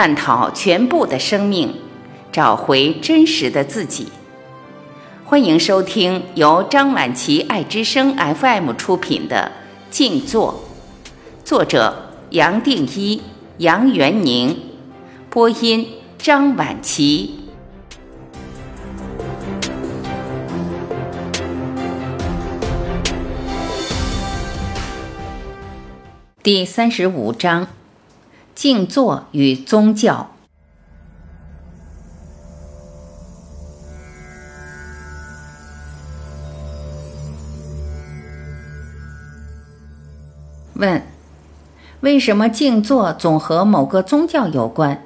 [0.00, 1.74] 探讨全部的生命，
[2.32, 4.08] 找回真实的自己。
[5.26, 9.52] 欢迎收听由张晚琪爱之声 FM 出品的
[9.94, 10.64] 《静坐》，
[11.44, 13.20] 作者杨定一、
[13.58, 14.56] 杨元宁，
[15.28, 15.86] 播音
[16.16, 17.34] 张晚琪。
[26.42, 27.66] 第三十五章：
[28.60, 30.32] 静坐与宗教。
[40.74, 41.02] 问：
[42.00, 45.02] 为什么静坐总和某个宗教有关？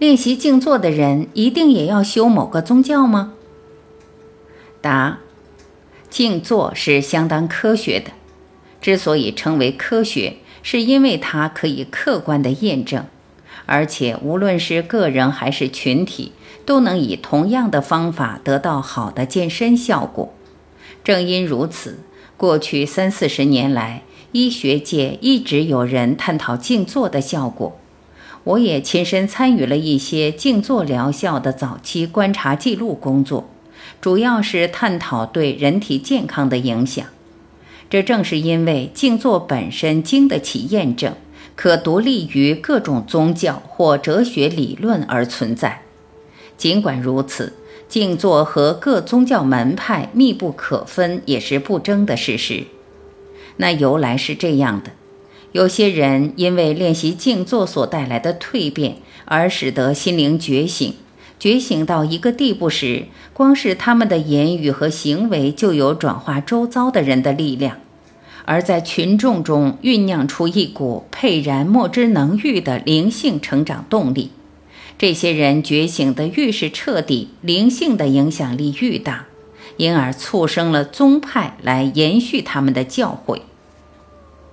[0.00, 3.34] 练习静坐的人一定也要修某个宗教吗？
[4.80, 5.20] 答：
[6.10, 8.10] 静坐是相当科学的，
[8.80, 10.38] 之所以称为科学。
[10.62, 13.04] 是因为它可以客观的验证，
[13.66, 16.32] 而且无论是个人还是群体，
[16.64, 20.32] 都能以同样的方法得到好的健身效果。
[21.04, 21.98] 正因如此，
[22.36, 27.76] 过去三四十年来，医学界一直有人探讨静坐的效果。
[28.44, 33.48] 我也亲身参与了一些静坐疗效的早期观察记录工作，
[34.00, 37.06] 主要是探讨对人体健康的影响。
[37.92, 41.12] 这正是因为静坐本身经得起验证，
[41.54, 45.82] 可独立于各种宗教或哲学理论而存在。
[46.56, 47.52] 尽管如此，
[47.90, 52.64] 静坐和各宗教门派密不可分也是不争的事实。
[53.58, 54.92] 那由来是这样的：
[55.52, 60.94] 有些人因为练习静坐所带来的蜕变，而使得心灵觉醒，
[61.42, 67.78] 觉醒到一个地步时，光是他们的言语和行为就有转化周遭的人的力量。
[68.44, 74.30] 而在群众中酝酿出一股沛然莫之能御的灵性成长动力，
[74.96, 79.26] 这些人觉醒的愈是彻底，灵性的影响力愈大，
[79.78, 83.40] 因而促生了宗派来延续他们的教诲。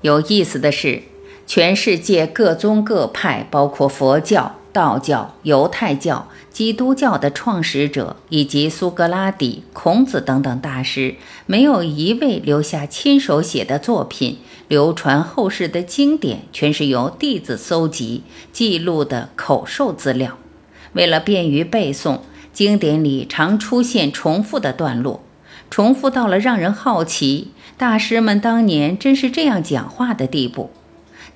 [0.02, 1.04] 有意思的是，
[1.46, 4.56] 全世界各宗各派，包括佛教。
[4.72, 11.16] 道教、犹太教、基督教的创始者以及苏格拉底、孔子等等大师，
[11.46, 14.38] 没有一位留下亲手写的作品，
[14.68, 20.38] 流传后世的经典全是由弟子搜集记录的口授资料。
[20.94, 22.20] 为了便于背诵，
[22.52, 25.22] 经典里常出现重复的段落，
[25.70, 30.72] 重复到了让人好奇，大师们当年真是这样讲话的地步。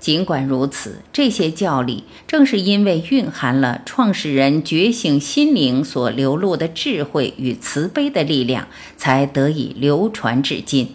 [0.04, 10.90] 尽管如此，这些教理正是因为蕴含了创始人觉醒心灵所流露的智慧与慈悲的力量，才得以流传至今。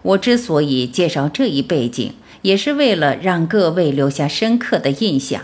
[0.00, 5.42] 我之所以介绍这一背景，也是为了让各位留下深刻的印象。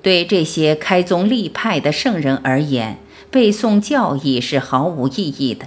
[0.00, 2.98] 对这些开宗立派的圣人而言，
[3.32, 5.66] 背诵教义是毫无意义的。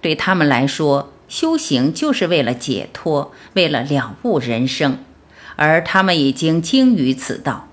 [0.00, 4.96] 对他们来说，修行就是为了解脱，为了了悟人生。
[5.56, 7.68] 而他们已经精于此道，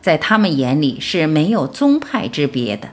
[0.00, 2.90] 在他们眼里是没有宗派之别的，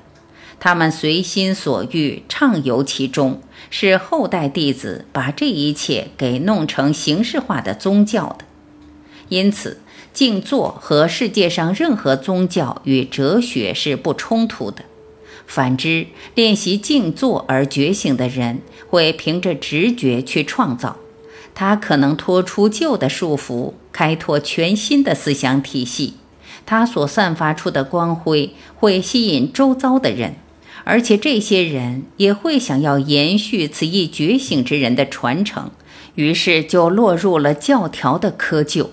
[0.60, 8.46] 他们随心所欲畅游其中，是后代弟子把这一切给弄成形式化的宗教的。
[9.30, 9.80] 因此，
[10.14, 14.86] 静坐和世界上任何宗教与哲学是不冲突的。
[15.46, 20.98] 反之，练习静坐而觉醒的人，会凭着直觉去创造。
[21.60, 26.14] 他可能脱出旧的束缚，开拓全新的思想体系。
[26.66, 30.36] 他所散发出的光辉会吸引周遭的人，
[30.86, 35.70] 而且这些人也会想要延续此一觉醒之人的传承，
[36.16, 38.88] 于是就落入了教条的窠臼。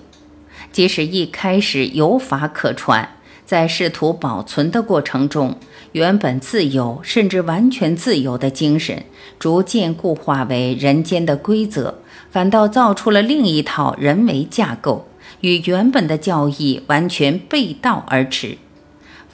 [0.73, 3.11] 即使一开始有法可传，
[3.45, 5.57] 在试图保存的过程中，
[5.93, 9.05] 原本自由甚至完全自由的精神，
[9.39, 11.99] 逐渐固化为人间的规则。
[12.31, 15.09] 反倒造出了另一套人为架构，
[15.41, 18.59] 与原本的教义完全背道而驰。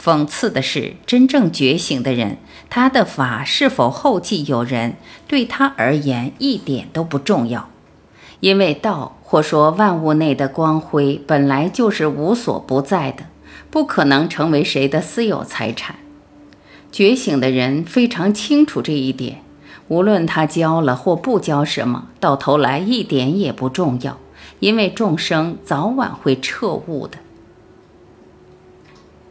[0.01, 2.37] 讽刺的是，真正觉醒的人，
[2.71, 4.95] 他的法是否后继有人，
[5.27, 7.69] 对他而言一点都不重要，
[8.39, 13.25] 因为道或说万物内的光辉本来就是无所不在的，
[13.71, 15.97] 不可能成为谁的私有财产。
[16.93, 19.43] 觉醒的人非常清楚这一点。
[19.89, 24.19] 无论他教了或不教什么，到头来一点也不重要，
[24.61, 27.19] 因为众生早晚会彻悟的。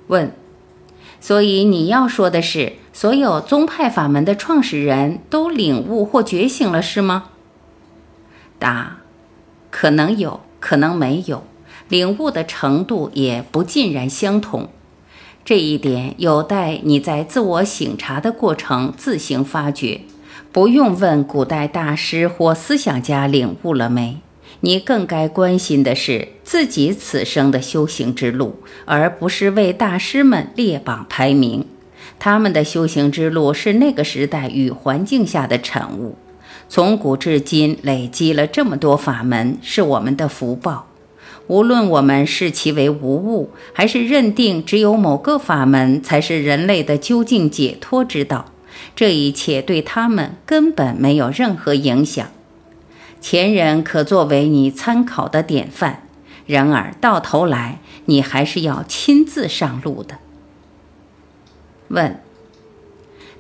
[0.07, 0.33] 问：
[1.19, 7.29] 所以你要说的是，所有宗派法门的创始人都领悟或觉醒了，是吗？
[8.59, 8.97] 答：
[9.71, 11.43] 可能有可能没有，
[11.87, 14.69] 领悟的程度也不尽然相同。
[15.43, 20.01] 这一点有待你在自我省察的过程自行发掘，
[20.51, 24.17] 不用问古代大师或思想家领悟了没。
[24.59, 31.65] 你更该关心的是自己此生的修行之路，而不是为大师们列榜排名。
[32.19, 36.15] 他们的修行之路是那个时代与环境下的产物，
[36.69, 40.90] 从古至今累积了这么多法门，是我们的福报。
[41.51, 48.45] 无论我们视其为无物，还是认定只有某个法门才是人类的究竟解脱之道，
[48.95, 52.25] 这一切对他们根本没有任何影响。
[53.19, 56.07] 前人可作为你参考的典范，
[56.45, 60.19] 然而到头来，你还是要亲自上路的。
[61.89, 62.21] 问：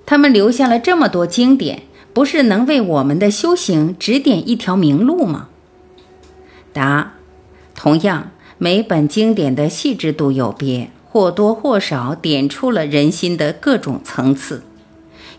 [0.05, 5.47] 他们留下了这么多经典，不是能为我们的修行指点一条明路吗？
[6.73, 7.13] 答：
[7.83, 8.29] 同样，
[8.59, 14.61] 每本经典的细致度有别，或多或少点出了人心的各种层次。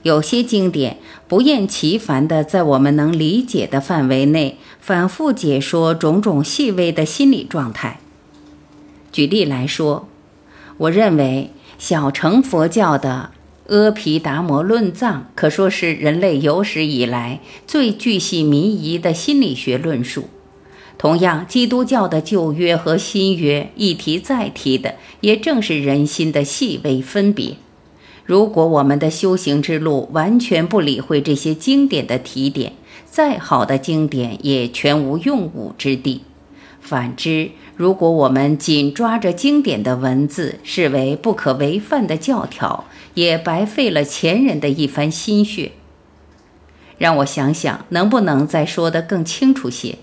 [0.03, 0.97] 有些经典
[1.29, 8.01] 不厌其烦地在我们能理解的范围内反复解说种种细微的心理状态。
[9.13, 10.09] 举例来说，
[10.79, 13.31] 我认为小乘佛教的
[13.73, 20.25] 《阿毗达摩论藏》可说是人类有史以来最巨细靡遗的心理学论述。
[21.03, 27.57] 同样，基督教的旧约和新约一提再提的，也正是人心的细微分别。
[28.25, 32.75] 如果我们的修行之路完全不理会这些经典的提点，
[33.11, 36.23] 再好的经典也全无用武之地。
[36.81, 42.85] 反之，如果我们紧抓着经典的文字视为不可违犯的教条，
[43.15, 45.73] 也白费了前人的一番心血。
[46.99, 49.99] 让我想想，能不能再说得更清楚些？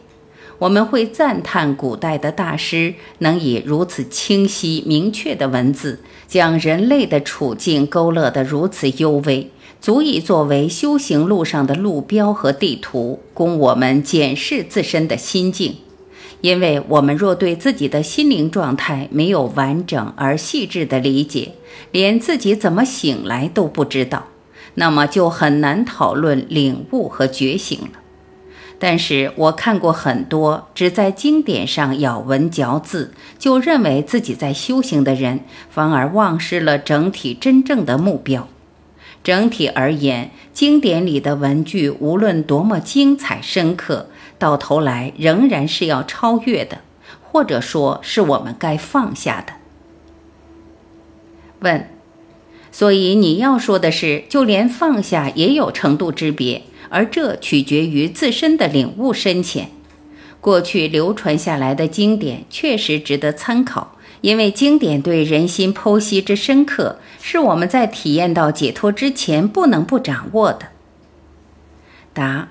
[0.59, 15.77] 我们会赞叹古代的大师能以如此清晰明确的文字，将人类的处境勾勒得如此幽微，足以作为修行路上的路标和地图，供我们检视自身的心境。
[16.41, 21.53] 因为我们若对自己的心灵状态没有完整而细致的理解，
[21.91, 24.27] 连自己怎么醒来都不知道，
[24.75, 27.89] 那么就很难讨论领悟和觉醒了。
[28.79, 38.47] 但是我看过很多只在经典上咬文嚼字，就认为自己在修行的人，反而忘失了整体真正的目标。
[39.21, 46.79] 整体而言，经典里的文句无论多么精彩深刻，到头来仍然是要超越的，
[47.21, 49.53] 或者说是我们该放下的。
[51.59, 51.89] 问：
[52.79, 56.61] 所以你要说的是，就连放下也有程度之别？
[56.87, 59.69] 而这取决于自身的领悟深浅。
[60.39, 70.67] 过去流传下来的经典确实值得参考，因为经典对人心剖析之深刻，是我们在体验到解脱之前不能不掌握的。
[72.13, 72.47] 答：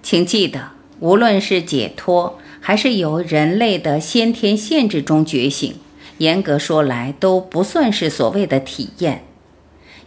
[0.00, 0.70] 请记得，
[1.00, 5.74] 无论是解脱，还是由人类的先天限制中觉醒，
[6.18, 9.24] 严格说来都不算是所谓的体验，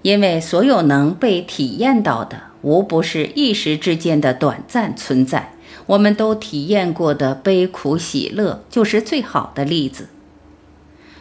[0.04, 2.54] 因为所有能被体验到的。
[2.62, 5.54] 无不是一时之间的短暂存在。
[5.86, 10.08] 我们都体验过的悲苦喜乐，就是最好的例子。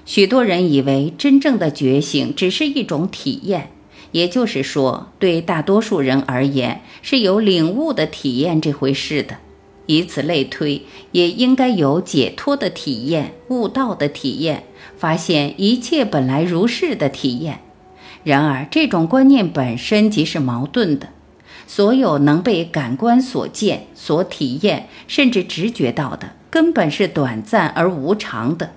[0.07, 3.73] 许多人以为真正的觉醒只是一种体验，
[4.13, 9.39] 也就是说，对大多数人而言是有领悟的体验这回事的。
[9.87, 14.63] 以此类推，也应该有解脱的体验、悟道的体验、
[14.97, 17.63] 发现一切本来如是的体验。
[18.25, 21.09] 然而，这种观念本身即是矛盾的。
[21.67, 28.73] 所有能被感官所见、所体验，甚至直觉到的，根本是短暂而无常的。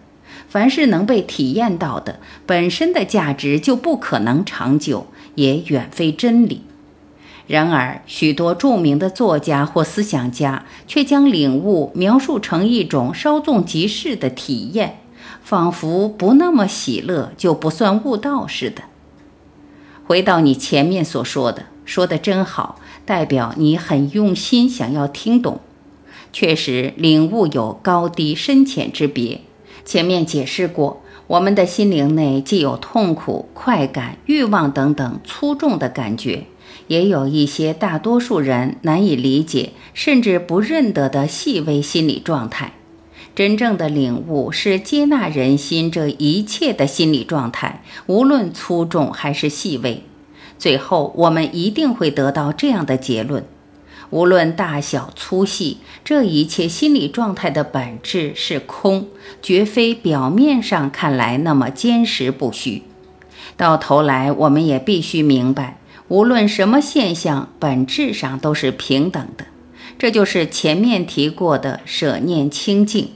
[0.47, 6.61] 凡是能被体验到的，本身的价值就不可能长久，也远非真理。
[7.47, 14.99] 然而，许多著名的作家或思想家却将领悟描述成一种稍纵即逝的体验，
[15.43, 18.83] 仿佛不那么喜乐就不算悟道似的。
[20.05, 21.65] 回到你前面所说的。
[21.83, 25.59] 说的真好，代表你很用心，想要听懂。
[26.33, 29.41] 确实，领悟有高低深浅之别。
[29.85, 36.45] 前面解释过，我们的心灵内既有痛苦、快感、欲望等等粗重的感觉，
[36.88, 42.74] 也有一些大多数人难以理解甚至不认得的细微心理状态。
[43.36, 50.04] 真正的领悟是接纳人心这一切的心理状态，无论粗重还是细微。
[50.58, 53.44] 最后，我们一定会得到这样的结论：
[54.10, 59.10] 无论大小粗细，这一切心理状态的本质是空，
[59.42, 62.84] 绝非表面上看来那么坚实不虚。
[63.58, 65.77] 到头来，我们也必须明白，
[66.08, 69.48] 无论什么现象，本质上都是平等的。
[70.00, 73.10] 这就是前面提过的舍念清净。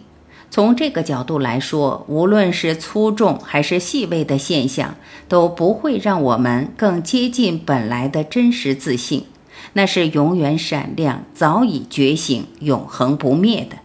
[0.51, 4.95] 从这个角度来说，无论是粗重还是细微的现象，
[5.27, 9.25] 都不会让我们更接近本来的真实自信。
[9.73, 13.77] 那是永远闪亮、早已觉醒、永恒不灭的。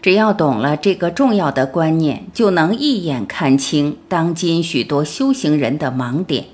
[0.00, 6.46] 只要懂了这个重要的观念，就能一眼看清当今许多修行人的盲点。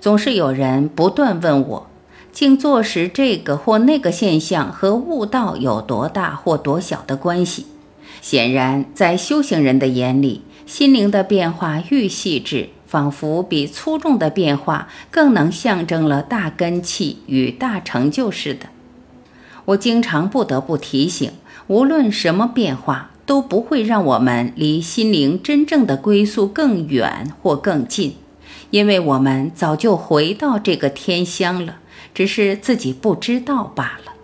[0.00, 1.86] 总是有人不断问我，
[2.32, 7.66] 静坐时这个或那个现象和悟道有多大或多小的关系？
[8.28, 18.66] 显然，在修行人的眼里，心灵的变化愈细致，仿佛比粗重的变化更能象征了大根气与大成就似的。
[19.66, 21.30] 我经常不得不提醒，
[21.68, 28.16] 无论什么变化，都不会让我们离心灵真正的归宿更远或更近，
[28.70, 31.76] 因为我们早就回到这个天乡了，
[32.12, 34.15] 只是自己不知道罢了。